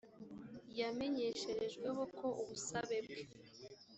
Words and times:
yamenyesherejweho 0.79 2.01
ko 2.17 2.27
ubusabe 2.41 2.97
bwe 3.05 3.21